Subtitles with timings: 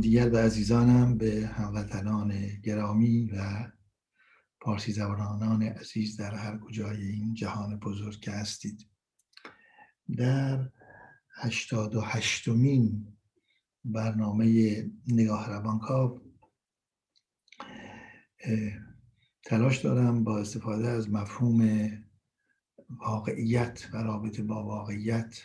[0.00, 3.66] دیگر به عزیزانم به هموطنان گرامی و
[4.60, 8.86] پارسی زبانان عزیز در هر کجای این جهان بزرگ که هستید.
[10.16, 10.70] در
[11.34, 13.16] هشتاد و هشتمین
[13.84, 14.46] برنامه
[15.06, 16.20] نگاه روانکاو
[19.44, 21.88] تلاش دارم با استفاده از مفهوم
[22.88, 25.38] واقعیت و رابطه با واقعیت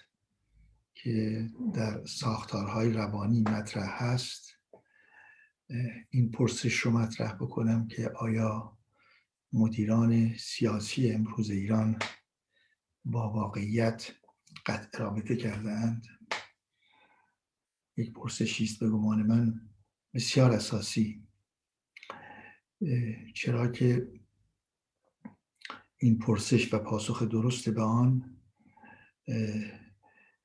[0.94, 4.43] که در ساختارهای روانی مطرح هست
[6.10, 8.78] این پرسش رو مطرح بکنم که آیا
[9.54, 12.00] مدیران سیاسی امروز ایران
[13.06, 14.12] با واقعیت
[14.66, 16.06] قطع رابطه کردند
[17.98, 19.70] یک پرسشی است به گمان من
[20.14, 21.28] بسیار اساسی.
[23.36, 24.12] چرا که
[25.98, 28.40] این پرسش و پاسخ درست به آن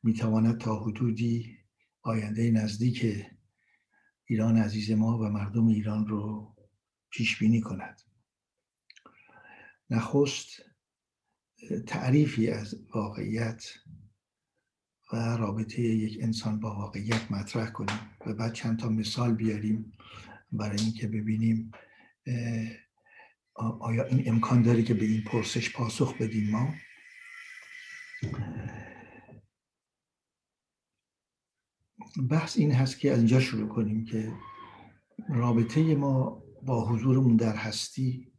[0.03, 1.59] می‌تواند تا حدودی
[2.03, 3.27] آینده نزدیک
[4.31, 6.55] ایران عزیز ما و مردم ایران رو
[7.11, 8.03] پیش بینی کند.
[9.91, 10.49] نخست
[11.87, 13.65] تعریفی از واقعیت
[15.13, 19.93] و رابطه یک انسان با واقعیت مطرح کنیم و بعد چند تا مثال بیاریم
[20.53, 21.73] برای اینکه ببینیم
[23.55, 26.75] آیا این امکان داره که به این پرسش پاسخ بدیم ما؟
[32.31, 34.33] بحث این هست که از اینجا شروع کنیم که
[35.29, 38.33] رابطه ما با حضورمون در هستی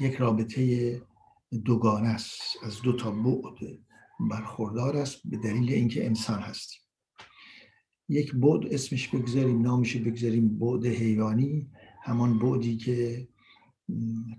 [0.00, 1.02] یک رابطه
[1.64, 2.40] دوگانه است.
[2.62, 3.78] از دو تا بعد
[4.30, 6.80] برخوردار است به دلیل اینکه انسان هستیم.
[8.08, 11.70] یک بعد اسمش بگذاریم نامش بگذاریم بعد حیوانی.
[12.02, 13.28] همان بعدی که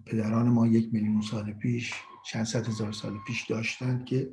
[0.06, 1.94] پدران ما یک میلیون سال پیش
[2.26, 4.32] چند صد هزار سال پیش داشتند که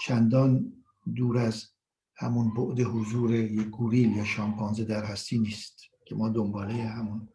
[0.00, 0.72] چندان
[1.14, 1.70] دور از
[2.20, 7.28] همون بعد حضور یک گوریل یا شامپانزه در هستی نیست که ما دنباله همون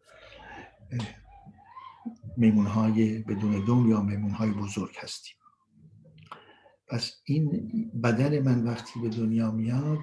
[2.36, 5.36] میمون های بدون دم یا میمون های بزرگ هستیم.
[6.88, 7.70] پس این
[8.02, 9.98] بدن من وقتی به دنیا میاد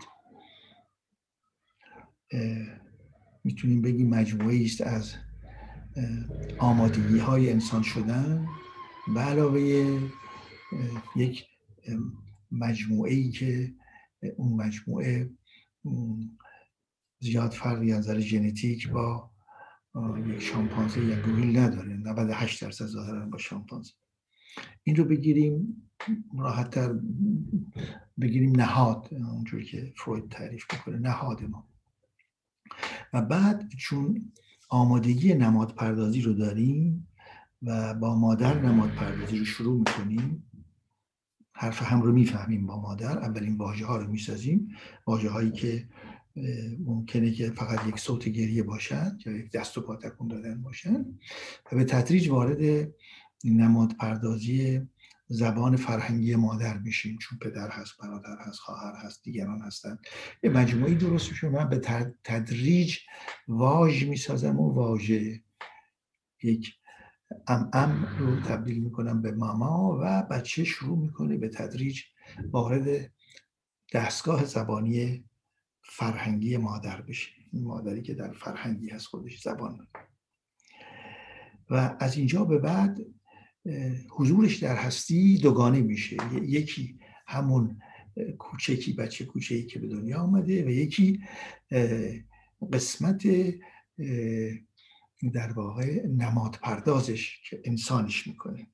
[3.44, 5.13] می‌تونیم بگیم مجموعه است از
[6.59, 8.47] آمادگی های انسان شدن
[9.13, 9.61] به علاوه
[11.15, 11.45] یک
[12.51, 13.73] مجموعه ای که
[14.28, 15.29] اون مجموعه
[17.19, 19.31] زیاد فرقی از نظر ژنتیک با
[20.28, 21.97] یک شامپانزه یا گوریل نداره.
[21.97, 23.94] 98 درصد ظاهرا با شامپانزه.
[24.83, 25.91] این رو بگیریم
[26.38, 27.00] راحتتر
[28.22, 29.13] بگیریم نهاد.
[29.13, 31.67] اونجور که فروید تعریف بکنه نهاد ما.
[33.13, 34.31] و بعد چون
[34.69, 37.07] آمادگی نماد پردازی رو داریم
[37.62, 40.50] و با مادر نماد پردازی رو شروع می‌کنیم
[41.53, 43.19] حرف هم رو می‌فهمیم با مادر.
[43.19, 44.75] اولین واژه ها رو می‌سازیم.
[45.08, 45.88] واژه هایی که
[46.80, 51.06] ممکنه که فقط یک صوت گریه باشد یا یک دست و پا تکون دادن باشد
[51.72, 52.90] و به تدریج وارد
[53.44, 54.81] نماد پردازی
[55.28, 57.18] زبان فرهنگی مادر میشیم.
[57.18, 60.00] چون پدر هست برادر هست خواهر هست دیگران هستند
[60.44, 61.50] یه مجموعی درست میشه.
[61.50, 61.78] من به
[62.24, 62.97] تدریج
[63.47, 65.42] واژ می‌سازم و واژه
[66.44, 66.75] یک
[67.47, 72.01] ام ام رو تبدیل می‌کنم به ماما و بچه شروع می‌کنه به تدریج
[72.51, 73.11] وارد
[73.94, 75.23] دستگاه زبانی
[75.81, 77.31] فرهنگی مادر بشه.
[77.51, 79.88] این مادری که در فرهنگی هست خودش زبان
[81.69, 82.97] و از اینجا به بعد
[84.09, 86.17] حضورش در هستی دوگانه میشه.
[86.44, 87.79] یکی همون
[88.38, 91.23] کوچکی بچه کوچکی که به دنیا آمده و یکی
[92.73, 93.27] قسمت
[95.30, 98.68] در واقع نماد پردازش که انسانش می‌کنه.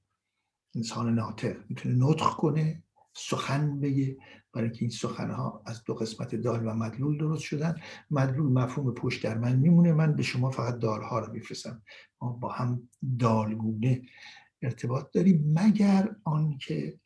[0.75, 4.17] انسان ناطق می‌تونه نطق کنه سخن بگه.
[4.53, 7.75] برای اینکه این سخنها از دو قسمت دال و مدلول درست شدن.
[8.11, 9.93] مدلول مفهوم پشت در من میمونه.
[9.93, 11.81] من به شما فقط دالها رو میفرستم.
[12.21, 14.01] ما با هم دالگونه
[14.61, 15.53] ارتباط داریم.
[15.55, 16.99] مگر آنکه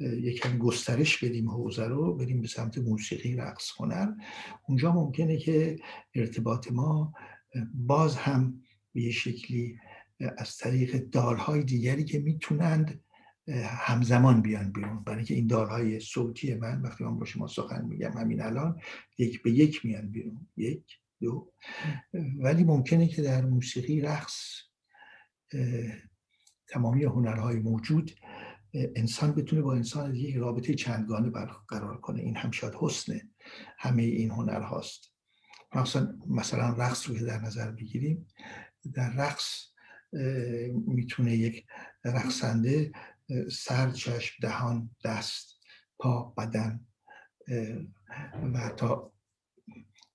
[0.00, 4.08] یکم گسترش بدیم حوزه رو بریم به سمت موسیقی رقص هنر.
[4.68, 5.76] اونجا ممکنه که
[6.14, 7.12] ارتباط ما
[7.74, 8.62] باز هم
[8.92, 9.78] به یه شکلی
[10.38, 13.00] از طریق دالهای دیگری که می‌تونند
[13.64, 15.04] همزمان بیان بیرون.
[15.04, 18.80] برای اینکه این دالهای صوتی من وقتی من با شما سخن میگم همین الان
[19.18, 20.48] یک به یک میان بیرون.
[20.56, 20.84] یک
[21.20, 21.52] دو.
[22.38, 24.56] ولی ممکنه که در موسیقی رقص
[26.68, 28.10] تمامی هنرهای موجود
[28.74, 32.20] انسان بتونه با انسان یک رابطه چندگانه برقرار کنه.
[32.22, 33.20] این هم شاید حسن
[33.78, 35.12] همه این هنر هاست.
[35.74, 38.26] مثلا مثلا رقص رو در نظر بگیریم
[38.94, 39.66] در رقص
[40.86, 41.66] می‌تونه یک
[42.04, 42.92] رقصنده
[43.52, 45.58] سر چشم دهان دست
[45.98, 46.86] پا بدن
[48.54, 49.12] و تا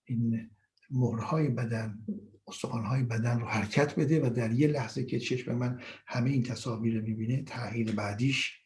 [0.05, 0.49] این
[0.91, 1.99] مهرهای بدن
[2.47, 6.95] استخوانهای بدن رو حرکت بده و در یه لحظه که چشم من همه این تصاویر
[6.99, 8.59] رو می‌بینه تغییر بعدیش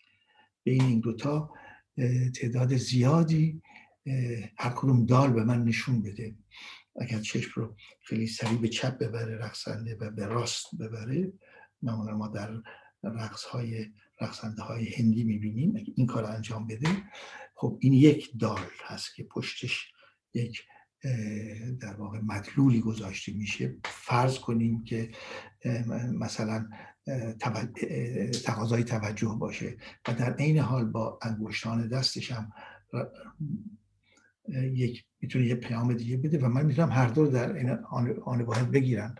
[0.63, 1.53] بین این دوتا
[2.35, 3.61] تعداد زیادی
[4.57, 6.35] هر کدوم دال به من نشون بده.
[6.95, 11.33] اگر چشم رو خیلی سریع به چپ ببره رقصنده و به راست ببره
[11.81, 12.61] معمولا ما در
[13.03, 13.85] رقص های
[14.21, 16.87] رقصنده های هندی می‌بینیم این کار انجام بده.
[17.55, 19.91] خب این یک دال هست که پشتش
[20.33, 20.63] یک
[21.81, 23.75] در واقع مدلولی گذاشته میشه.
[23.85, 25.11] فرض کنیم که
[26.13, 26.69] مثلا
[28.45, 29.77] تقاضای توجه باشه
[30.07, 32.51] و در عین حال با انگشتان دستش هم
[34.53, 37.69] یک می‌تونه یه پیام دیگه بده و من می‌تونم هر دو در این
[38.25, 39.15] آن واحد بگیرم.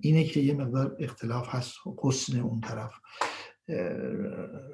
[0.00, 2.92] اینه که یه مقدار اختلاف هست حسن اون طرف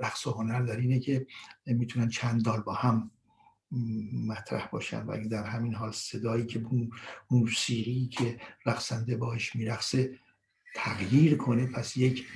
[0.00, 1.26] رقص و هنر در اینه که
[1.66, 3.10] می‌تونن چند دال با هم
[4.26, 6.62] مطرح باشن و در همین حال صدایی که
[7.30, 10.18] موسیقی که رقصنده باش میرقصه
[10.74, 12.26] تغییر کنه پس یک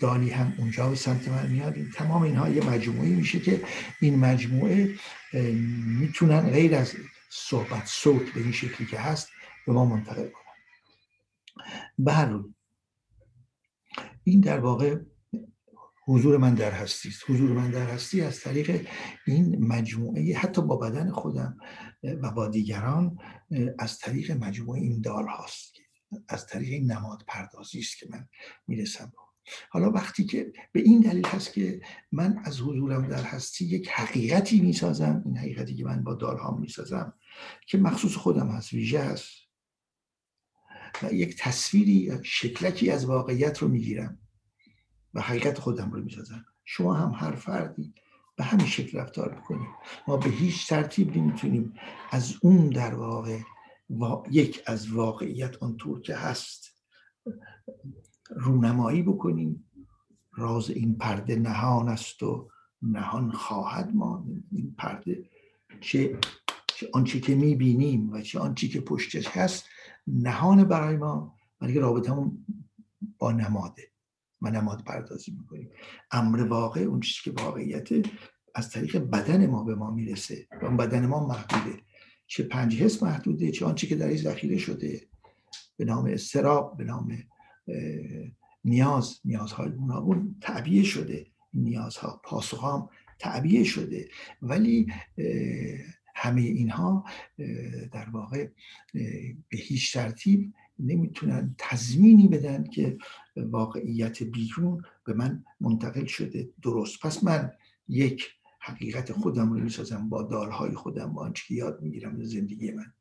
[0.00, 1.74] دانی هم اونجا به سمت من میاد.
[1.94, 3.64] تمام اینها یه مجموعه میشه که
[4.00, 4.94] این مجموعه
[6.00, 6.94] می‌تونن غیر از
[7.30, 9.28] صحبت صوت به این شکلی که هست
[9.66, 10.42] به ما منتقل کنن.
[11.98, 12.44] به
[14.24, 14.96] این در واقع
[16.06, 17.22] حضور من در هستی است.
[17.28, 18.88] حضور من در هستی از طریق
[19.26, 21.56] این مجموعه حتی با بدن خودم
[22.02, 23.18] و با دیگران
[23.78, 25.72] از طریق مجموعه این دال هاست
[26.28, 28.28] از طریق این نماد پردازی است که من
[28.66, 29.12] می‌رسم
[29.70, 31.80] حالا وقتی که به این دلیل هست که
[32.12, 37.14] من از حضورم در هستی یک حقیقتی می‌سازم این حقیقتی که من با دالهام می‌سازم
[37.66, 39.30] که مخصوص خودم هست ویژه هست
[41.02, 44.18] و یک تصویری شکلکی از واقعیت رو می‌گیرم
[45.14, 46.44] و حقیقت خودم رو می‌سازم.
[46.64, 47.94] شما هم هر فردی
[48.36, 49.68] به همین شکل رفتار می‌کنیم
[50.08, 51.74] ما به هیچ ترتیب نمی‌تونیم
[52.10, 53.38] از اون در واقع
[54.30, 56.82] یک از واقعیت آنطور که هست
[58.36, 59.64] رونمایی بکنیم.
[60.34, 62.48] راز این پرده نهان است و
[62.82, 65.24] نهان خواهد ما این پرده
[65.80, 66.18] چه,
[66.66, 69.64] چه آنچه که می‌بینیم و چه آنچه که پشتش هست
[70.06, 72.46] نهان برای ما ولی رابطمون
[73.18, 73.82] با نماده
[74.42, 75.70] و نماد پردازی می‌کنیم.
[76.10, 77.88] امر واقع اون چیزی که واقعیت
[78.54, 81.82] از طریق بدن ما به ما می‌رسه و بدن ما محدوده.
[82.26, 85.08] چه پنج حس محدوده چه آنچه که در این ذخیره شده.
[85.76, 87.18] به نام استراب به نام
[88.64, 92.20] نیاز نیازهای گوناگون تعبیه شده نیازها.
[92.24, 92.88] پاسخام
[93.18, 94.08] تعبیه شده.
[94.42, 94.86] ولی
[96.14, 97.04] همه اینها
[97.92, 98.48] در واقع
[99.48, 102.98] به هیچ ترتیب نمی‌تونن تضمینی بدن که
[103.36, 106.50] واقعیت بیرون به من منتقل شده.
[106.62, 107.00] درست.
[107.00, 107.52] پس من
[107.88, 108.30] یک
[108.60, 112.92] حقیقت خودم رو می‌سازم با دالهای خودم با آنچه یاد می‌گیرم زندگی من.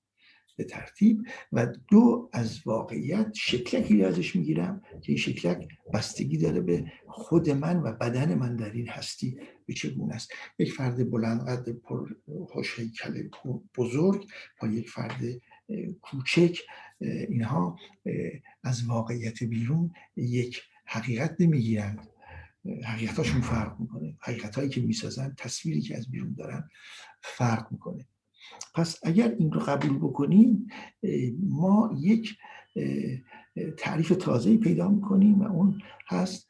[0.58, 1.22] به ترتیب
[1.52, 7.78] و دو از واقعیت شکلکی ازش می‌گیرم که این شکلک بستگی داره به خود من
[7.78, 10.32] و بدن من در این هستی به چگونه است.
[10.60, 11.76] یک فرد بلند قد
[12.48, 12.80] خوش
[13.78, 14.28] بزرگ
[14.62, 15.22] با یک فرد
[16.02, 16.60] کوچک
[17.30, 17.80] اینها
[18.64, 22.08] از واقعیت بیرون یک حقیقت نمی‌گیرند.
[22.86, 24.18] حقیقتاشون فرق می‌کنه.
[24.20, 26.70] حقیقت هایی که می‌سازن تصویری که از بیرون دارن
[27.22, 28.08] فرق می‌کنه.
[28.74, 30.68] پس اگر این رو قبول بکنیم
[31.44, 32.38] ما یک
[33.78, 36.48] تعریف تازه پیدا می‌کنیم و اون هست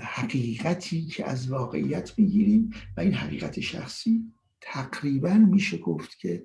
[0.00, 6.44] حقیقتی که از واقعیت می‌گیریم و این حقیقت شخصی تقریبا میشه گفت که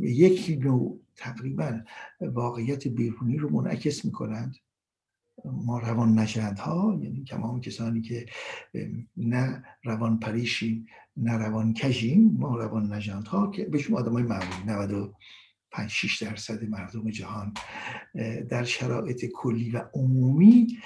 [0.00, 1.80] یک نوع تقریبا
[2.20, 4.56] واقعیت بیرونی رو منعکس می‌کنند
[5.44, 8.26] ما روان نشند ها یعنی تمام کسانی که
[9.16, 10.86] نه روان پریشیم
[11.16, 16.64] نه روان کشیم ما روان نژند ها که بهشون آدم های معمولی 95 6 درصد
[16.68, 17.54] مردم جهان
[18.48, 20.78] در شرایط کلی و عمومی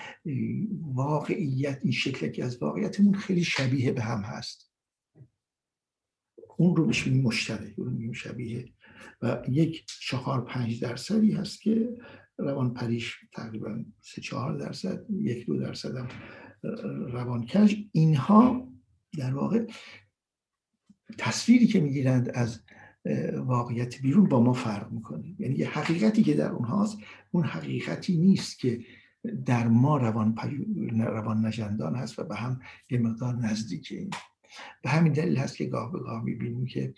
[0.83, 4.73] واقعیت این شکل که از واقعیتمون خیلی شبیه به هم هست.
[6.57, 8.73] اون رو بهش مشترک رو شبیه.
[9.23, 11.89] و یک چهار پنج درصدی هست که
[12.39, 16.09] روان پریش تقریبا سه چهار درصد یک دو درصد هم
[17.13, 18.69] روانکش اینها
[19.19, 19.67] در واقع
[21.19, 22.61] تصویری که می‌گیرند از
[23.37, 25.35] واقعیت بیرون با ما فرق می‌کنه.
[25.39, 26.99] یعنی یه حقیقتی که در اونهاست
[27.31, 28.81] اون حقیقتی نیست که
[29.47, 30.35] در ما روان,
[30.99, 34.09] روان نجندان هست و به هم یه مقدار نزدیکه
[34.83, 36.95] به همین دلیل هست که گاه به گاه می‌بینیم که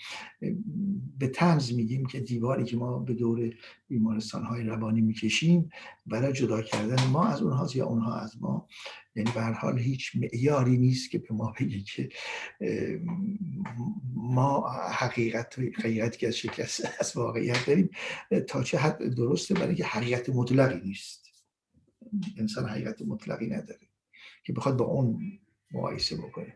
[1.18, 3.54] به تنز میگیم که دیواری که ما به دور
[3.88, 5.70] بیمارستان های روانی می‌کشیم
[6.06, 8.68] برای جدا کردن ما از اونها یا اونها از ما.
[9.14, 12.08] یعنی به حال هیچ معیاری نیست که به ما بگه که
[14.14, 17.90] ما حقیقت حقیقت که از شکست از واقعیت داریم
[18.48, 21.30] تا چه حد درسته برای که حقیقت مطلقی نیست.
[22.36, 23.88] انسان حقیقت مطلقی نداره
[24.44, 25.38] که بخواد با اون
[25.72, 26.54] مقایسه بکنه.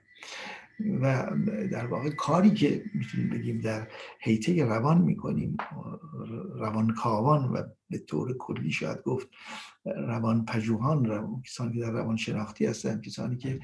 [1.00, 1.30] و
[1.72, 3.88] در واقع کاری که می‌تونیم بگیم در
[4.20, 5.56] حیطه روان می‌کنیم
[6.54, 9.28] روان کاوان و به طور کلی شاید گفت
[9.84, 13.60] روان پژوهان کسانی که در روان شناختی هستن کسانی که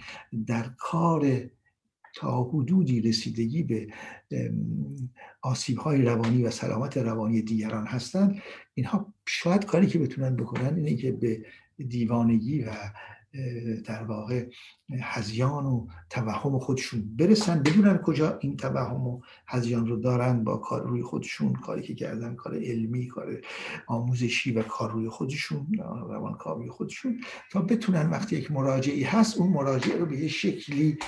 [0.47, 1.51] در کار
[2.15, 3.89] تا حدودی رسیدگی به
[5.43, 8.43] آسیب های روانی و سلامت روانی دیگران هستند
[8.75, 11.47] اینها شاید کاری که بتونن بکنن اینه که به
[11.89, 12.71] دیوانگی و
[13.85, 14.47] در واقع
[15.03, 17.63] هزیان و توهم خودشون برسن.
[17.63, 22.35] بدونن کجا این توهم و هزیان رو دارن با کار روی خودشون کاری که کردن
[22.35, 23.41] کار علمی کار
[23.87, 25.67] آموزشی و کار روی خودشون
[26.09, 27.21] روانکاوی خودشون.
[27.51, 30.99] تا بتونن وقتی یک مراجعی هست اون مراجعه رو به یه شکلی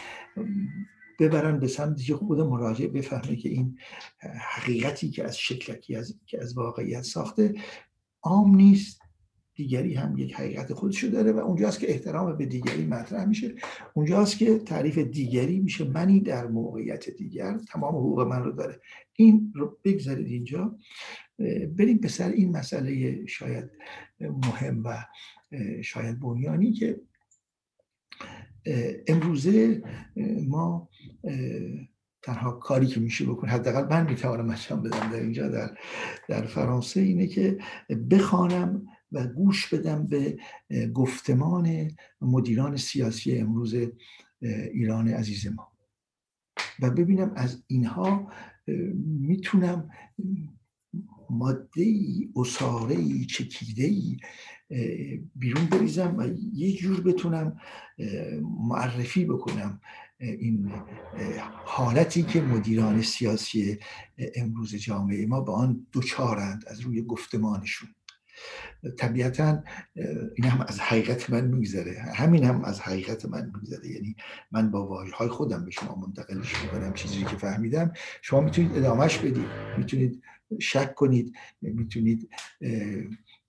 [1.18, 3.78] ببرن به سمتی که خود مراجع بفهمه که این
[4.40, 7.54] حقیقتی که از شکلکی از که از واقعیت ساخته
[8.22, 9.01] عام نیست.
[9.62, 13.54] دیگری هم یک حقیقت خودشو داره و اونجاست که احترام به دیگری مطرح میشه.
[13.95, 15.85] اونجاست که تعریف دیگری میشه.
[15.85, 17.59] منی در موقعیت دیگر.
[17.59, 18.81] تمام حقوق من رو داره.
[19.16, 20.76] این رو بگذارید اینجا.
[21.78, 23.71] بریم به سر این مسئله شاید
[24.21, 25.04] مهم و
[25.83, 27.00] شاید بنیانی که
[29.07, 29.83] امروزه
[30.49, 30.88] ما
[32.23, 35.78] تنها کاری که میشه بکن حداقل من می‌توانم انجام بدم در اینجا در
[36.28, 37.59] در فرانسه اینه که
[38.11, 40.38] بخوانم و گوش بدم به
[40.95, 41.90] گفتمان
[42.21, 43.75] مدیران سیاسی امروز
[44.73, 45.73] ایران عزیز ما.
[46.81, 48.33] و ببینم از اینها
[49.04, 49.90] می‌تونم
[51.31, 54.16] ماده ای اصاره چکیده ای
[55.35, 57.61] بیرون بریزم و یه جور بتونم
[58.42, 59.81] معرفی بکنم
[60.19, 60.73] این
[61.64, 63.78] حالتی که مدیران سیاسی
[64.35, 67.88] امروز جامعه ما به آن دوچارند از روی گفتمانشون.
[68.99, 69.62] طبیعتا
[70.34, 72.02] این هم از حقیقت من میگذره.
[72.14, 73.88] همین هم از حقیقت من میگذره.
[73.88, 74.16] یعنی
[74.52, 77.92] من با واژه های خودم به شما منتقلش می‌کنم چیزی که فهمیدم.
[78.22, 79.46] شما می‌تونید ادامهش بدید.
[79.78, 80.22] می‌تونید
[80.61, 81.34] شک کنید.
[81.62, 82.28] می‌تونید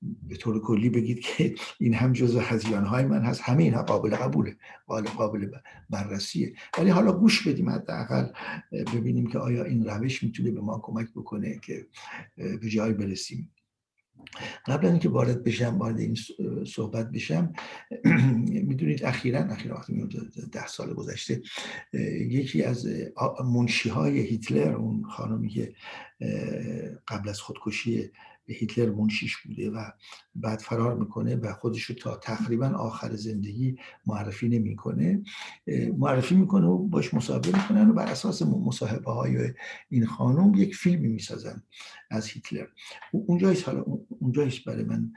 [0.01, 3.41] به طور کلی بگید که این هم جزو هزیان های من هست.
[3.41, 4.57] همه اینها قابل قبوله.
[4.87, 5.51] قابل قابل
[5.89, 6.53] بررسیه.
[6.77, 8.27] ولی حالا گوش بدیم حداقل
[8.71, 11.87] ببینیم که آیا این روش می‌تونه به ما کمک بکنه که
[12.37, 13.52] به جای برسیم.
[14.65, 16.17] قبل اینکه وارد بشم وارد این
[16.65, 17.53] صحبت بشم
[18.69, 20.07] می‌دونید اخیرا اخیرا وقتی
[20.51, 21.41] ده سال گذشته
[22.29, 22.87] یکی از
[23.45, 25.73] منشی های هیتلر اون خانمی که
[27.07, 28.11] قبل از خودکشی
[28.47, 29.91] هیتلر منشیش بوده و
[30.35, 35.23] بعد فرار می‌کنه و خودش رو تا تقریبا آخر زندگی معرفی نمی‌کنه.
[35.97, 39.53] معرفی می‌کنه و باش مصاحبه می‌کنن و بر اساس مصاحبه های
[39.89, 41.63] این خانم یک فیلمی می‌سازن
[42.11, 42.67] از هیتلر.
[43.11, 43.85] اونجایش حالا
[44.19, 45.11] اونجایش برای من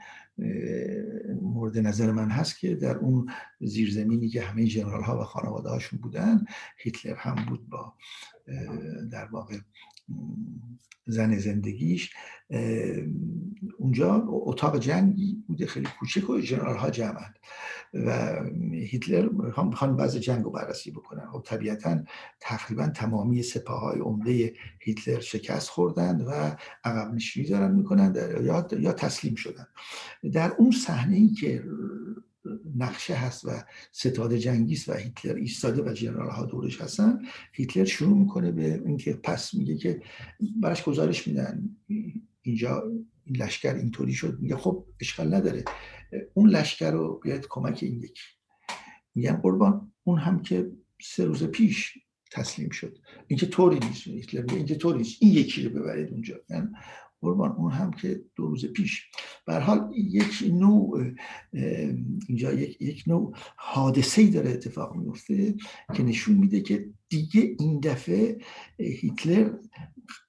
[1.41, 3.29] مورد نظر من هست که در اون
[3.61, 6.45] زیرزمینی که همه جنرال ها و خانواده هاشون بودن
[6.77, 7.93] هیتلر هم بود با
[9.11, 9.57] در واقع
[11.07, 12.13] زن زندگیش
[13.77, 17.33] اونجا اتاق جنگی بوده خیلی کوچک و جنرال ها جمعن.
[17.93, 18.39] و
[18.73, 19.29] هیتلر
[19.63, 21.27] می‌خوان بعض جنگ رو بررسی بکنن.
[21.31, 21.99] خب طبیعتا
[22.39, 28.93] تقریبا تمامی سپاه های عمده هیتلر شکست خوردند و عقب نشینی دارن می‌کنن یا, یا
[28.93, 29.67] تسلیم شدن.
[30.33, 31.63] در اون صحنه ای که
[32.75, 33.49] نقشه هست و
[33.91, 37.19] ستاد جنگیست و هیتلر ایستاده و جنرال ها دورش هستن
[37.53, 40.01] هیتلر شروع می‌کنه به اینکه پس میگه که
[40.61, 41.69] براش گزارش میدن.
[42.41, 42.83] اینجا
[43.23, 44.39] این لشکر اینطوری شد.
[44.39, 45.63] میگه خب اشکال نداره.
[46.33, 48.23] اون لشکر رو بیاید کمک این یکی.
[49.15, 51.97] میگن قربان اون هم که سه روز پیش
[52.31, 52.97] تسلیم شد.
[53.27, 54.07] این که طوری نیست.
[54.07, 55.17] هیتلر میگه این که طوری نیست.
[55.21, 56.35] این یکی رو ببرید اونجا.
[56.49, 56.67] یعنی
[57.21, 59.11] قربان اون هم که دو روز پیش.
[59.45, 61.11] بر حال یک نوع
[62.27, 65.55] اینجا یک, یک نوع حادثه ای داره اتفاق میفته
[65.93, 68.37] که نشون میده که دیگه این دفعه
[68.79, 69.53] هیتلر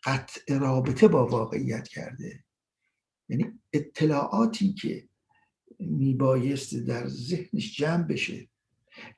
[0.05, 2.45] قطع رابطه با واقعیت کرده.
[3.29, 5.09] یعنی اطلاعاتی که
[5.81, 8.49] میبایست در ذهنش جمع بشه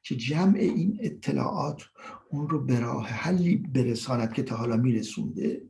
[0.02, 1.82] که جمع این اطلاعات
[2.30, 5.62] اون رو به راه حلی برساند که تا حالا میرسونده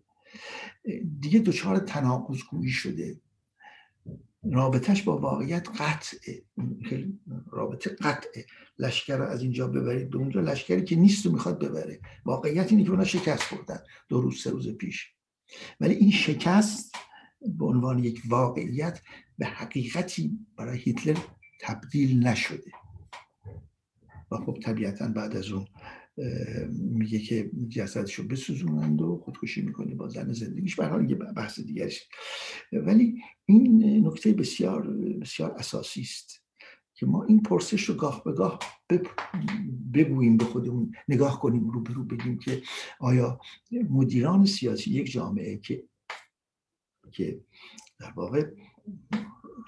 [1.20, 3.20] دیگه دچار تناقض گویی شده.
[4.52, 6.42] رابطهش با واقعیت قطعه.
[7.50, 8.46] رابطه قطعه.
[8.78, 10.40] لشکر رو از اینجا ببرید به اونجا.
[10.40, 12.00] لشکری که نیست و می‌خواد ببره.
[12.24, 15.14] واقعیت اینه که اونا شکست خوردن دو روز سه روز پیش.
[15.80, 16.94] ولی این شکست
[17.58, 19.00] به عنوان یک واقعیت
[19.38, 21.18] به حقیقتی برای هیتلر
[21.60, 22.72] تبدیل نشده.
[24.30, 25.66] و خب طبیعتا بعد از اون
[26.70, 30.76] میگه که جسدش رو بسوزونند و خودکشی می‌کنه با زن زندگیش.
[30.76, 32.08] به حال یه بحث دیگرش
[32.72, 36.42] ولی این نکته بسیار بسیار اساسی است
[36.94, 38.58] که ما این پرسش رو گاه به گاه
[39.94, 42.62] بگوییم به خودمون نگاه کنیم رو به رو بگیم که
[43.00, 43.40] آیا
[43.90, 45.84] مدیران سیاسی یک جامعه که
[47.12, 47.40] که
[47.98, 48.50] در واقع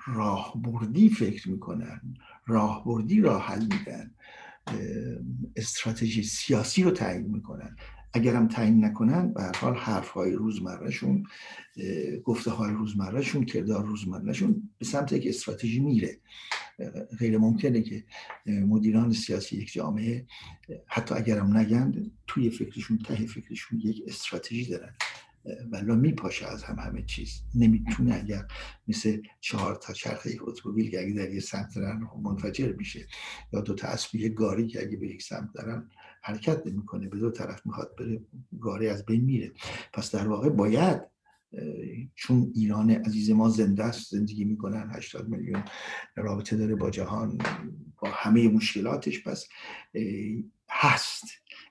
[0.07, 2.17] راهبردی فکر می‌کنن
[2.47, 4.15] راهبردی راه حل میدن
[5.57, 7.77] استراتژی سیاسی رو تعیین می‌کنن.
[8.15, 11.25] اگر هم تعیین نکنن به هر حال حرف های روزمرهشون
[12.25, 16.21] گفته های روزمرهشون کردار روزمرهشون به سمت یک استراتژی میره.
[17.19, 18.05] غیر ممکنه که
[18.47, 20.27] مدیران سیاسی یک جامعه
[20.87, 24.95] حتی اگرم نگند توی فکرشون ته فکرشون یک استراتژی دارن.
[25.71, 27.43] ولا میپاشه از هم همه چیز.
[27.55, 28.47] نمی‌تونه اگر
[28.89, 33.07] مثل چهار تا چرخ یک اتومبیل که اگه در یک سمت دارن منفجر میشه
[33.53, 35.89] یا دو تا اسب یک گاری که اگه به یک سمت دارن
[36.23, 38.21] حرکت نمی‌کنه به دو طرف می‌خواد بره
[38.61, 39.53] گاری از بین میره.
[39.93, 41.03] پس در واقع باید
[42.15, 45.65] چون ایران عزیز ما زنده است زندگی می‌کنن 80 میلیون
[46.17, 47.39] رابطه داره با جهان
[47.99, 49.49] با همه مشکلاتش پس
[50.71, 51.25] هست.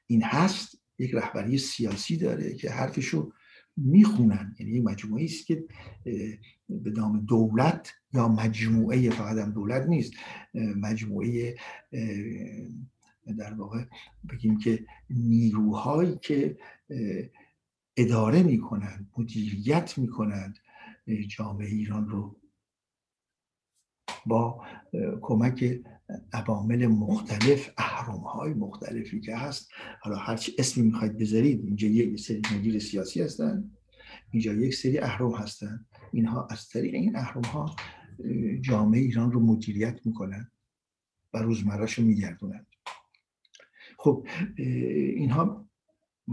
[0.08, 3.32] این هست یک رهبری سیاسی داره که حرفشو
[3.78, 4.56] می‌خونن.
[4.60, 5.66] یعنی یک مجموعه است که
[6.70, 10.14] به نام دولت یا مجموعه فقط هم دولت نیست
[10.82, 11.56] مجموعه
[13.38, 13.84] در واقع
[14.30, 16.58] بگیم که نیروهایی که
[17.98, 20.58] اداره می‌کنند مدیریت می‌کنند
[21.38, 22.36] جامعه ایران رو
[24.26, 24.66] با
[25.22, 25.82] کمک
[26.34, 29.72] عوامل مختلف احرام های مختلفی که هست.
[30.02, 33.72] حالا هر چی اسمی می‌خواید بذارید اینجا یک سری مدیر سیاسی هستن
[34.32, 35.86] اینجا یک سری اهرم هستن.
[36.14, 37.76] اینها از طریق این اهرم ها
[38.62, 40.52] جامعه ایران رو مدیریت می‌کنن
[41.34, 42.66] و روزمرهش رو میگردونن.
[43.98, 45.71] خب اینها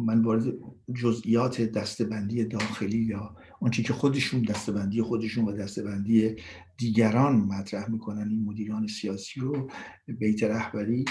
[0.06, 0.54] من وارد
[0.94, 6.36] جزئیات دستبندی داخلی یا آنچه که خودشون دستبندی خودشون و دستبندی
[6.76, 9.70] دیگران مطرح می‌کنن این مدیران سیاسی رو
[10.06, 11.04] بیت رهبری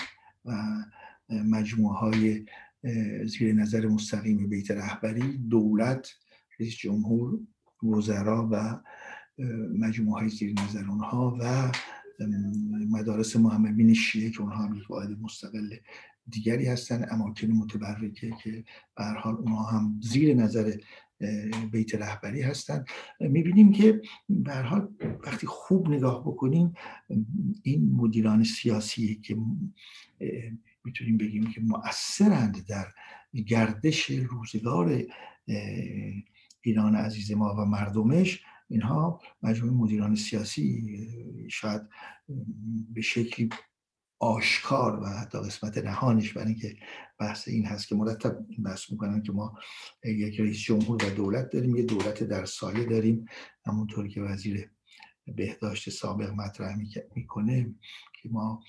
[0.46, 0.54] و
[1.30, 2.46] مجموعه های
[3.26, 6.10] زیر نظر مستقیم بیت رهبری دولت
[6.60, 7.40] رئیس جمهور
[7.84, 8.80] وزرا و
[9.80, 11.72] مجموعه های زیر نظر اونها و
[12.90, 15.76] مدارس محمدین شیعه که اونها هم یک مستقل
[16.30, 18.64] دیگری هستن اماکن متبرکه که
[18.98, 20.74] به حال اونها هم زیر نظر
[21.72, 22.86] بیت رهبری هستن.
[23.20, 24.90] می‌بینیم که به حال
[25.26, 26.74] وقتی خوب نگاه بکنیم
[27.64, 29.38] این مدیران سیاسی که
[30.84, 32.86] می‌تونیم بگیم که مؤثرند در
[33.46, 35.04] گردش روزگار
[36.62, 38.44] ایران عزیز ما و مردمش.
[38.70, 40.84] اینها مجموعه مدیران سیاسی
[41.50, 41.82] شاید
[42.94, 43.50] به شکلی
[44.20, 46.78] آشکار و حتی قسمت نهانش برای اینکه
[47.20, 49.60] بحث این هست که مرتب بحث می‌کنن که ما
[50.04, 53.26] یک رئیس جمهور و دولت داریم یه دولت در سایه داریم.
[53.66, 54.70] همونطوری که وزیر
[55.36, 56.78] بهداشت سابق مطرح
[57.16, 57.76] می‌کنه
[58.22, 58.64] که ما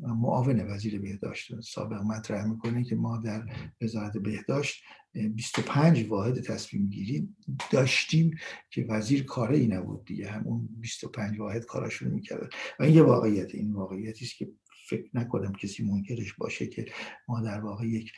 [0.00, 3.46] معاون وزیر بهداشت سابق مطرح می‌کنه که ما در
[3.82, 7.28] وزارت بهداشت 25 واحد تصمیم گیری
[7.70, 8.38] داشتیم
[8.70, 10.30] که وزیر کاره ای نبود دیگه.
[10.30, 12.50] همون 25 واحد کاراشون می‌کرد.
[12.80, 14.52] و این یه واقعیت این واقعیتی است که
[14.88, 16.86] فکر نکنم کسی منکرش باشه که
[17.28, 18.12] ما در واقع یک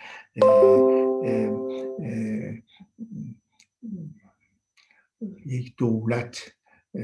[5.46, 6.53] یک دولت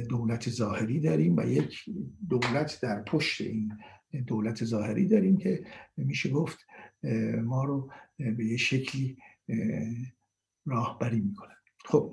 [0.08, 1.84] دولت ظاهری داریم و یک
[2.28, 3.72] دولت در پشت این
[4.26, 5.64] دولت ظاهری داریم که
[5.96, 6.58] میشه گفت
[7.44, 9.16] ما رو به یه شکلی
[10.66, 12.12] راهبری می‌کنن خب.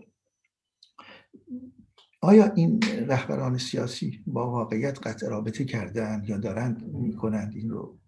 [2.21, 7.99] آیا این رهبران سیاسی با واقعیت قطع رابطه کردن یا دارند می‌کنند این رو؟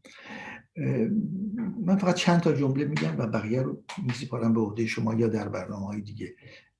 [1.85, 5.49] من فقط چند تا جمله میگم و بقیه رو میسپارم به عهده شما یا در
[5.49, 6.35] برنامه های دیگه.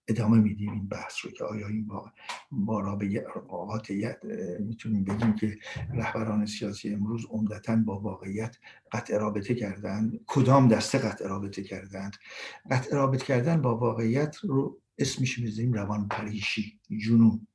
[0.10, 2.12] ادامه میدیم این بحث رو که آیا این با,
[2.52, 4.18] با قاطعیت
[4.60, 5.58] می‌تونیم بگیم که
[5.94, 8.58] رهبران سیاسی امروز عمدتا با واقعیت
[8.92, 12.16] قطع رابطه کردند کدام دسته قطع رابطه کردند؟
[12.72, 17.48] قطع رابطه کردن با واقعیت رو اسمش می‌ذاریم روان پریشی جنون.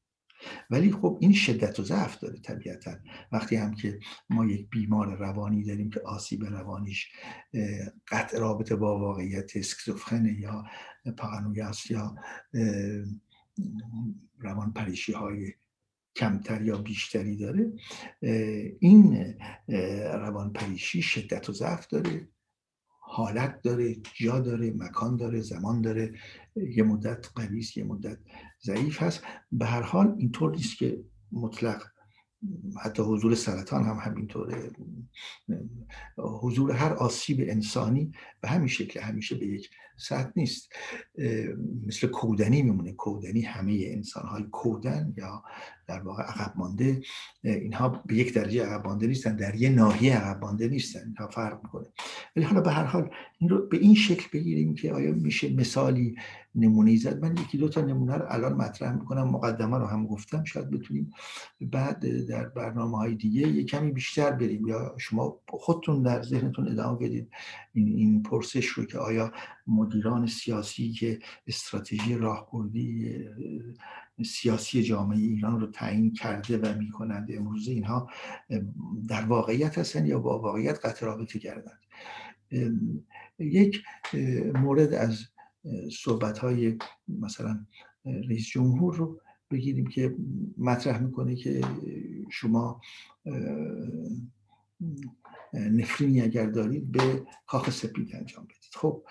[0.70, 2.94] ولی خب این شدت و ضعف داره طبیعتا.
[3.32, 3.98] وقتی هم که
[4.30, 7.08] ما یک بیمار روانی داریم که آسیب روانیش
[8.08, 10.64] قطع رابطه با واقعیت اسکزوفرنه یا
[11.16, 12.14] پارانویاس یا
[14.38, 15.52] روان پریشی های
[16.16, 17.72] کمتر یا بیشتری داره
[18.80, 19.34] این
[20.12, 22.28] روان پریشی شدت و ضعف داره
[23.06, 26.12] حالت داره جا داره مکان داره زمان داره
[26.56, 28.18] یه مدت قوی یه مدت
[28.64, 29.22] ضعیف هست.
[29.52, 31.82] به هر حال اینطور نیست که مطلق
[32.84, 34.70] حتی حضور سرطان هم همینطوره.
[36.18, 40.72] حضور هر آسیب انسانی به همین شکل همیشه به یک سطح نیست.
[41.86, 42.92] مثل کودنی میمونه.
[42.92, 45.42] کودنی همه انسان های کودن یا
[45.86, 47.02] در واقع عقب مانده
[47.42, 51.00] اینها به یک درجه عقب مانده نیستن در یه ناحیه عقب مانده نیستن.
[51.06, 51.86] اینها فرق می‌کنه.
[52.36, 56.16] ولی حالا به هر حال این رو به این شکل بگیریم که آیا میشه مثالی
[56.54, 60.44] نمونه زد؟ من یکی دو تا نمونه رو الان مطرح می‌کنم مقدمه رو هم گفتم.
[60.44, 61.12] شاید بتونیم
[61.60, 64.66] بعد در برنامه های دیگه یه کمی بیشتر بریم.
[64.66, 67.28] یا شما خودتون در ذهنتون ادامه بدید
[67.72, 69.32] این, این پرسش رو که آیا
[69.84, 73.18] مدیران سیاسی که استراتژی راهبردی
[74.24, 78.10] سیاسی جامعه ایران رو تعیین کرده و می‌کنند امروز اینها
[79.08, 81.80] در واقعیت هستن یا با واقعیت قطع رابطه کردند.
[83.38, 83.82] یک
[84.54, 85.24] مورد از
[85.92, 87.66] صحبت های مثلا
[88.04, 89.20] رئیس جمهور رو
[89.50, 90.16] بگیریم که
[90.58, 91.60] مطرح می‌کنه که
[92.30, 92.80] شما
[95.52, 98.74] نفرینی اگر دارید به کاخ سپید انجام بدید.
[98.74, 99.04] خب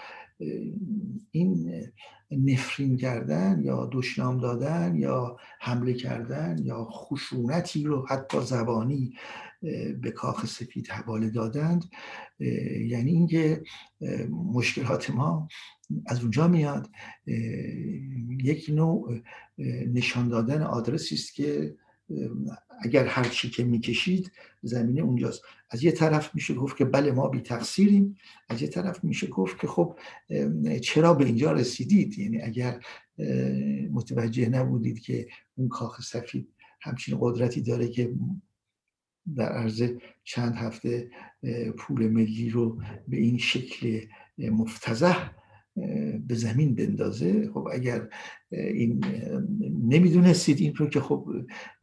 [1.31, 1.83] این
[2.31, 9.13] نفرین کردن یا دشنام دادن یا حمله کردن یا خشونتی رو حتی زبانی
[10.01, 11.83] به کاخ سفید حواله دادند
[12.87, 13.63] یعنی اینکه
[14.29, 15.47] مشکلات ما
[16.05, 16.89] از اونجا میاد.
[18.43, 19.21] یک نوع
[19.93, 21.75] نشان دادن آدرسی است که
[22.81, 24.31] اگر هر چی که می‌کشید
[24.61, 25.41] زمینه اونجاست.
[25.73, 28.17] از یه طرف میشه گفت که بله ما بی تقصیریم
[28.49, 29.99] از یه طرف میشه گفت که خب
[30.81, 32.85] چرا به اینجا رسیدید؟ یعنی اگر
[33.91, 36.47] متوجه نبودید که اون کاخ سفید
[36.81, 38.13] همچین قدرتی داره که
[39.35, 39.83] در عرض
[40.23, 41.09] چند هفته
[41.77, 44.01] پول ملی رو به این شکل
[44.37, 45.15] مفتزه
[46.27, 47.49] به زمین بندازه.
[47.53, 48.09] خب اگر
[48.51, 49.05] این
[49.83, 51.27] نمی‌دونستید این رو که خب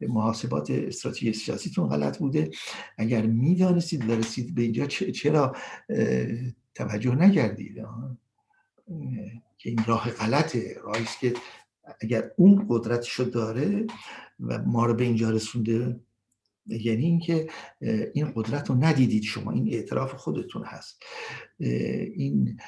[0.01, 2.49] محاسبات استراتژی سیاسیتون غلط بوده.
[2.97, 5.55] اگر می‌دانستید و رسید به اینجا چرا
[6.75, 7.75] توجه نکردید؟
[9.57, 10.75] که این راه غلطه.
[10.83, 11.33] راهی که
[12.01, 13.85] اگر اون قدرتشو داره
[14.39, 15.99] و ما رو به اینجا رسونده
[16.71, 17.47] یعنی اینکه
[18.13, 19.51] این قدرت رو ندیدید شما.
[19.51, 21.03] این اعتراف خودتون هست.
[22.15, 22.59] این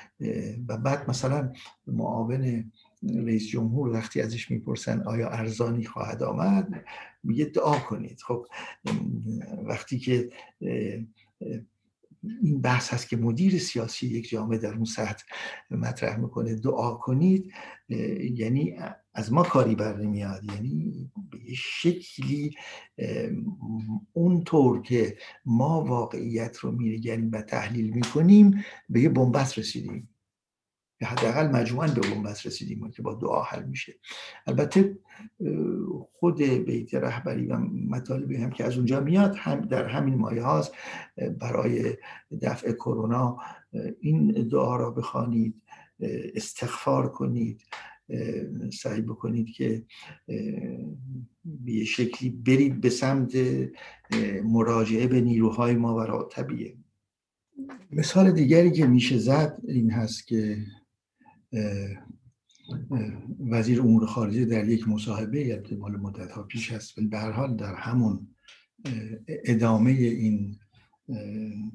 [0.67, 1.53] و بعد مثلا
[1.87, 2.71] معاون
[3.03, 6.83] رئیس جمهور وقتی ازش می‌پرسن آیا ارزانی خواهد آمد
[7.23, 8.21] میگه دعا کنید.
[8.21, 8.47] خب
[9.63, 10.29] وقتی که
[12.41, 15.23] این بحث هست که مدیر سیاسی یک جامعه در اون سطح
[15.71, 17.51] مطرح می‌کنه دعا کنید.
[18.35, 18.75] یعنی
[19.13, 20.43] از ما کاری بر نمیاد.
[20.43, 22.55] یعنی به شکلی
[24.13, 30.09] اونطور که ما واقعیت رو میرگریم و تحلیل می‌کنیم به یه بنبست رسیدیم.
[31.01, 33.93] حداقل مجموعا به بنبست رسیدیم که با دعا حل میشه.
[34.47, 34.97] البته
[36.11, 37.57] خود بیت رهبری و
[37.89, 40.73] مطالبی هم که از اونجا میاد هم در همین مایه هاست.
[41.39, 41.97] برای
[42.41, 43.37] دفع کرونا
[43.99, 45.61] این دعا را بخوانید
[46.35, 47.61] استغفار کنید.
[48.73, 49.83] سعی بکنید که
[51.45, 53.35] به شکلی برید به سمت
[54.43, 56.77] مراجعه به نیروهای ما و طبیعه
[57.91, 60.57] مثال دیگری که میشه زد این هست که
[63.51, 67.31] وزیر امور خارجه در یک مصاحبه یعنی مال مدت ها پیش هست ولی به هر
[67.31, 68.27] حال در همون
[69.27, 70.59] ادامه این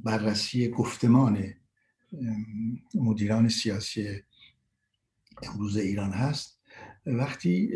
[0.05, 1.45] بررسی گفتمان
[2.95, 4.09] مدیران سیاسی
[5.43, 6.61] امروز ایران هست.
[7.07, 7.71] وقتی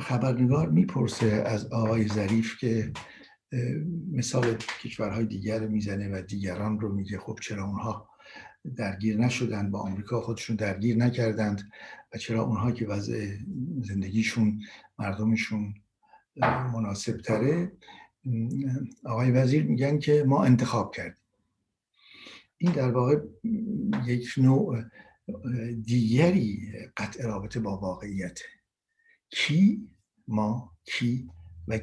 [0.00, 2.92] خبرنگار می‌پرسه از آقای ظریف که
[4.12, 8.08] مثال کشورهای دیگر می‌زنه و دیگران رو میگه خب چرا اونها
[8.76, 11.70] درگیر نشدن؟ با آمریکا خودشون درگیر نکردند.
[12.14, 13.36] و چرا اونها که وضع
[13.82, 14.60] زندگیشون
[14.98, 15.74] مردمشون
[16.74, 17.72] مناسب تره
[19.04, 21.24] آقای وزیر میگن که ما انتخاب کردیم.
[22.58, 23.20] این در واقع
[24.06, 24.82] یک نوع
[25.82, 28.38] دیگری قطع رابطه با واقعیت.
[29.30, 29.88] کی
[30.28, 31.30] ما کی
[31.68, 31.80] و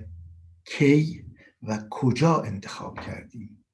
[0.66, 1.26] کی
[1.62, 3.66] و کجا انتخاب کردیم؟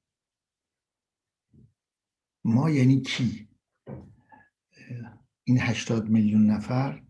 [2.44, 3.48] ما یعنی کی؟
[5.44, 7.02] این هشتاد میلیون نفر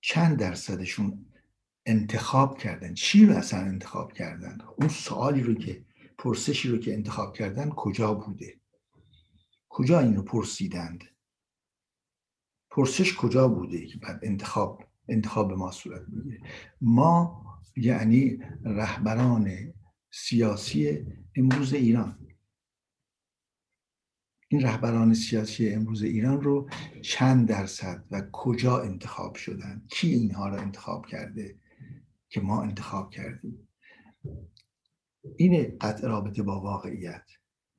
[0.00, 1.26] چند درصدشون
[1.86, 5.84] انتخاب کردن؟ چی رو اصلا انتخاب کردن؟ اون سوالی رو که
[6.18, 8.60] پرسشی رو که انتخاب کردن کجا بوده؟
[9.68, 11.04] کجا این رو پرسیدند؟
[12.78, 16.40] پرسش کجا بوده که بعد انتخاب انتخاب ما صورت می‌گیره؟
[16.80, 17.44] ما
[17.76, 19.74] یعنی رهبران
[20.10, 22.28] سیاسی امروز ایران.
[24.48, 26.70] این رهبران سیاسی امروز ایران رو
[27.02, 31.58] چند درصد و کجا انتخاب شدن؟ کی اینها را انتخاب کرده
[32.28, 33.68] که ما انتخاب کردیم؟
[35.36, 37.24] این قطع رابطه با واقعیت.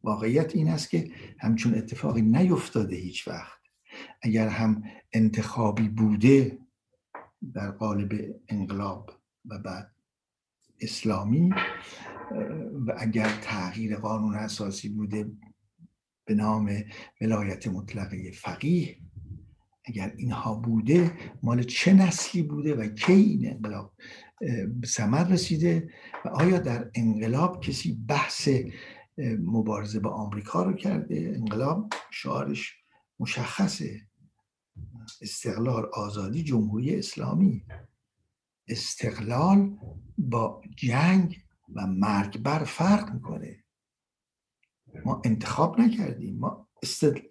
[0.03, 3.58] واقعیت این است که همچون اتفاقی نیفتاده هیچ وقت.
[4.21, 4.83] اگر هم
[5.13, 6.59] انتخابی بوده
[7.53, 9.11] در قالب انقلاب
[9.45, 9.91] و بعد
[10.81, 11.49] اسلامی
[12.87, 15.31] و اگر تغییر قانون اساسی بوده
[16.25, 16.83] به نام
[17.21, 18.97] ولایت مطلقه فقیه
[19.85, 21.11] اگر اینها بوده
[21.43, 23.93] مال چه نسلی بوده و کی این انقلاب
[24.85, 25.89] سمر رسیده؟
[26.25, 28.49] و آیا در انقلاب کسی بحث
[29.39, 32.78] مبارزه با آمریکا رو کرده؟ انقلاب شعارش
[33.19, 34.01] مشخصه.
[35.21, 37.65] استقلال آزادی جمهوری اسلامی.
[38.67, 39.77] استقلال
[40.17, 41.43] با جنگ
[41.75, 43.63] و مرگ بر فرق می‌کنه.
[45.05, 46.39] ما انتخاب نکردیم.
[46.39, 46.67] ما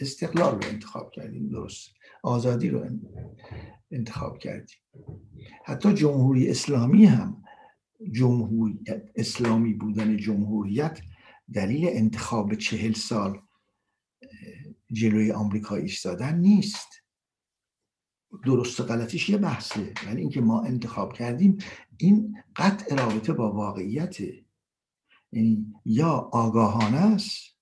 [0.00, 1.90] استقلال رو انتخاب کردیم درست.
[2.22, 2.88] آزادی رو
[3.90, 4.76] انتخاب کردیم.
[5.64, 7.42] حتی جمهوری اسلامی هم
[8.12, 11.00] جمهوریت اسلامی بودن جمهوریت
[11.54, 13.40] دلیل انتخاب چهل سال
[14.92, 16.88] جلوی آمریکا ایستادن نیست.
[18.44, 19.94] درست و غلطیش یه بحثه.
[20.06, 21.58] ولی اینکه ما انتخاب کردیم
[21.96, 24.44] این قطع رابطه با واقعیته.
[25.32, 27.58] یعنی یا آگاهانه است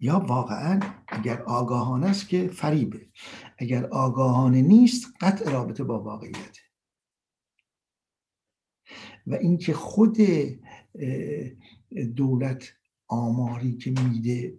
[0.00, 3.10] یا واقعا اگر آگاهانه است که فریبه.
[3.58, 6.60] اگر آگاهانه نیست قطع رابطه با واقعیته.
[9.26, 10.18] و اینکه خود
[12.16, 12.72] دولت
[13.08, 14.58] آماری که میده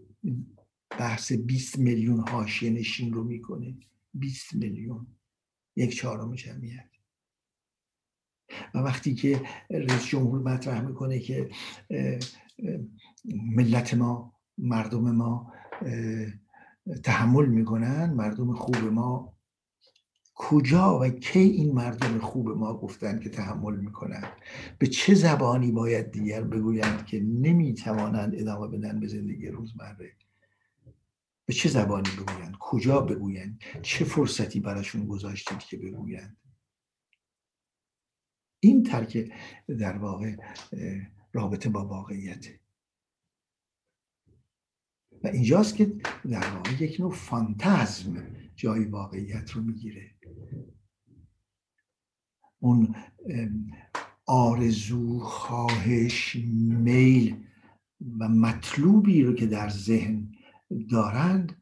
[0.99, 3.77] بحث 20 میلیون حاشیه نشین رو می‌کنه.
[4.13, 5.07] 20 میلیون.
[5.75, 6.89] یک چهارم جمعیت.
[8.75, 11.49] و وقتی که رئیس جمهور مطرح می‌کنه که
[13.55, 15.53] ملت ما مردم ما
[17.03, 19.33] تحمل می‌کنن مردم خوب ما
[20.35, 24.23] کجا و کی این مردم خوب ما گفتن که تحمل می‌کنن؟
[24.79, 30.11] به چه زبانی باید دیگر بگویند که نمی‌توانند ادامه بدن به زندگی روزمره؟
[31.45, 36.37] به چه زبانی بگویند؟ کجا بگویند؟ چه فرصتی براشون گذاشتید که بگویند؟
[38.59, 39.31] این ترک
[39.67, 40.35] در واقع
[41.33, 42.45] رابطه با واقعیت.
[45.23, 45.85] و اینجاست که
[46.29, 50.15] در واقع یک نوع فانتزم جای واقعیت رو می‌گیره.
[52.59, 52.95] اون
[54.25, 57.45] آرزو خواهش میل
[58.19, 60.32] و مطلوبی رو که در ذهن
[60.89, 61.61] دارند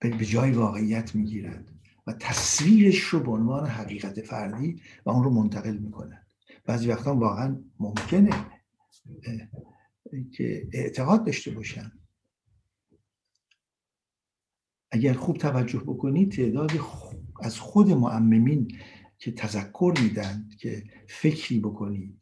[0.00, 5.76] به جای واقعیت می‌گیرند و تصویرش رو به عنوان حقیقت فردی و اون رو منتقل
[5.76, 6.26] می‌کنند.
[6.64, 8.46] بعضی وقتا واقعا ممکنه
[10.32, 11.92] که اعتقاد داشته باشن.
[14.90, 16.70] اگر خوب توجه بکنید تعداد
[17.40, 18.78] از خود معممین
[19.18, 22.20] که تذکر میدن که فکری بکنید.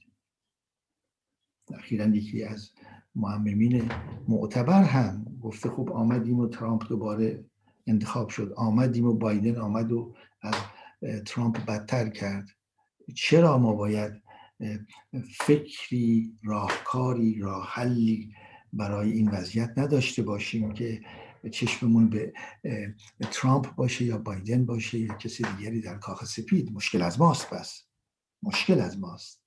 [1.74, 2.70] اخیرا یکی از
[3.14, 3.90] معممین
[4.28, 7.44] معتبر هم گفته خوب آمدیم و ترامپ دوباره
[7.86, 8.52] انتخاب شد.
[8.56, 10.54] آمدیم و بایدن آمد و از
[11.26, 12.48] ترامپ بدتر کرد.
[13.14, 14.22] چرا ما باید
[15.40, 18.34] فکری راهکاری راه حلی
[18.72, 21.02] برای این وضعیت نداشته باشیم که
[21.52, 22.32] چشممون به
[23.30, 27.82] ترامپ باشه یا بایدن باشه یا کسی دیگری در کاخ سپید؟ مشکل از ماست بس
[28.42, 29.39] مشکل از ماست.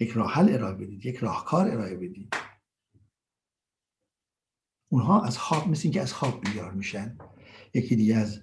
[0.00, 2.34] یک راه حل ارائه بدید یک راهکار ارائه بدید.
[4.88, 7.18] اونها از خواب مثل اینکه از خواب بیدار میشن.
[7.74, 8.42] یکی دیگه از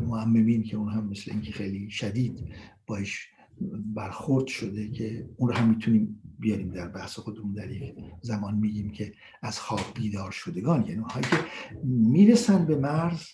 [0.00, 2.54] معممین که اون هم مثل اینکه خیلی شدید
[2.86, 3.28] باش
[3.94, 8.90] برخورد شده که اون رو هم می‌تونیم بیاریم در بحث خودمون در یک زمان میگیم
[8.90, 10.86] که از خواب بیدار شدگان.
[10.86, 11.36] یعنی اونهایی که
[11.84, 13.26] می‌رسن به مرز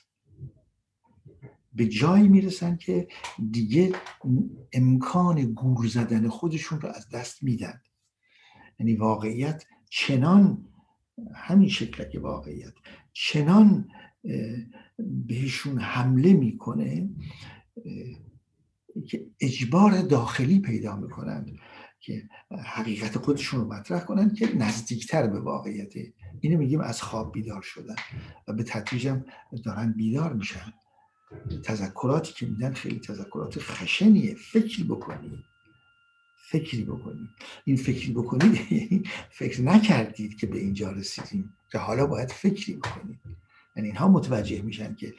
[1.73, 3.09] به جایی می‌رسن که
[3.51, 3.93] دیگه
[4.73, 7.81] امکان گور زدن خودشون رو از دست میدن.
[8.79, 10.69] یعنی واقعیت چنان
[11.35, 12.73] همین شکل که واقعیت
[13.13, 13.89] چنان
[15.27, 17.11] بهشون حمله می‌کنه
[19.09, 21.57] که اجبار داخلی پیدا می‌کنند
[22.01, 22.29] که
[22.65, 25.93] حقیقت خودشون رو مطرح کنند که نزدیکتر به واقعیت
[26.41, 27.95] اینو میگیم از خواب بیدار شدن
[28.49, 29.25] و به تدریج هم
[29.65, 30.73] دارن بیدار میشن.
[31.63, 34.35] تذکراتی که میدن خیلی تذکرات خشنیه.
[34.35, 35.51] فکری بکنید
[36.51, 37.29] فکری بکنید
[37.65, 43.21] این فکری بکنید یعنی فکر نکردید که به اینجا رسیدیم که حالا باید فکری بکنید
[43.77, 45.15] یعنی اینها متوجه میشن که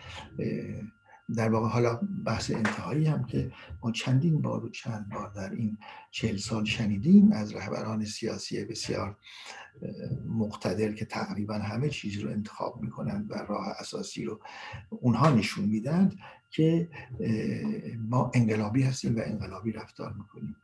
[1.36, 3.52] در واقع حالا بحث انتهایی هم که
[3.84, 5.78] ما چندین بار و چند بار در این
[6.12, 9.18] چهل سال شنیدیم از رهبران سیاسی بسیار
[10.28, 14.40] مقتدر که تقریبا همه چیز رو انتخاب می‌کنند و راه اساسی رو
[14.90, 16.90] اونها نشون میدند که
[18.10, 20.56] ما انقلابی هستیم و انقلابی رفتار می‌کنیم.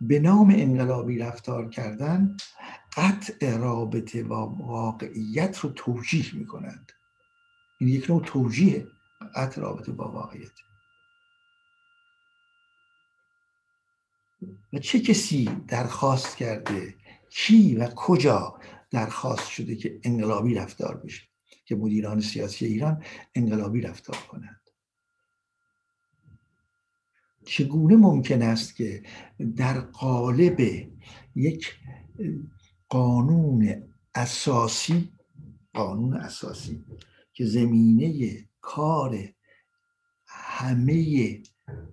[0.00, 2.36] به نام انقلابی رفتار کردن
[2.96, 4.34] قطع رابطه و
[4.66, 6.92] واقعیت رو توجیه می‌کنند.
[7.78, 8.86] این یک نوع توجیه
[9.34, 10.50] قطع رابطه با واقعیت.
[14.72, 16.94] و چه کسی درخواست کرده؟
[17.30, 18.60] کی و کجا
[18.90, 21.22] درخواست شده که انقلابی رفتار بشه؟
[21.64, 24.60] که مدیران سیاسی ایران انقلابی رفتار کنند.
[27.44, 29.02] چگونه ممکن است که
[29.56, 30.88] در قالب
[31.34, 31.78] یک
[32.88, 33.82] قانون
[34.14, 35.12] اساسی
[35.74, 36.84] قانون اساسی
[37.36, 39.18] که زمینه کار
[40.26, 41.42] همه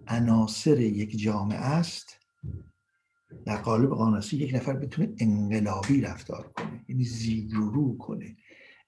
[0.08, 2.19] عناصر یک جامعه است
[3.45, 8.38] در قالب قانونسی یک نفر بتونه انقلابی رفتار کنه یعنی زیرو کنه.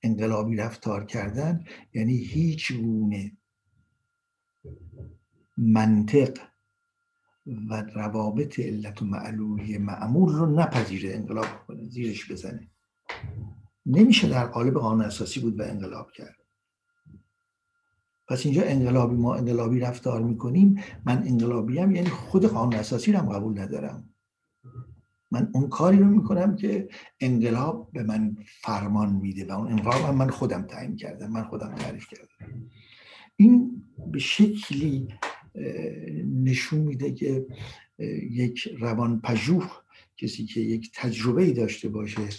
[0.04, 3.38] انقلابی رفتار کردن یعنی هیچ گونه
[5.58, 6.38] منطق
[7.70, 12.72] و روابط علت و معلولی معمول رو نپذیره انقلاب کنه زیرش بزنه.
[13.86, 16.45] نمیشه در قالب قانون اساسی بود و انقلاب کرد.
[18.28, 20.84] پس اینجا انقلابی ما انقلابی رفتار می‌کنیم.
[21.06, 24.10] من انقلابی هم یعنی خود قانون اساسی رو هم قبول ندارم.
[25.32, 30.16] من اون کاری رو می‌کنم که انقلاب به من فرمان میده و اون انقلاب هم
[30.16, 32.70] من خودم تعیین کردم من خودم تعریف کردم.
[33.36, 35.08] این به شکلی
[36.26, 37.46] نشون میده که
[38.32, 39.72] یک روان پژوه
[40.18, 42.30] کسی که یک تجربه داشته باشه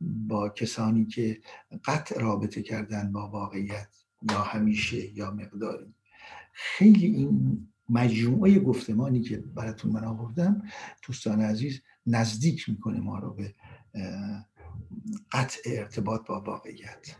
[0.00, 1.40] با کسانی که
[1.84, 3.88] قطع رابطه کردن با واقعیت
[4.30, 5.94] یا همیشه یا مقداری.
[6.52, 10.62] خیلی این مجموعه گفتمانی که براتون من آوردم
[11.06, 13.54] دوستان عزیز نزدیک می‌کنه ما رو به
[15.32, 17.16] قطع ارتباط با واقعیت.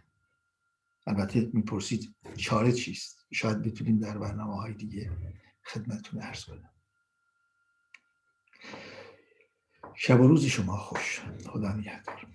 [1.06, 5.10] البته می‌پرسید چاره چیست؟ شاید بتونیم در برنامه های دیگه
[5.64, 6.70] خدمتتون ارز کنم.
[9.94, 11.20] شب و روز شما خوش.
[11.46, 12.26] خدا نگهدار.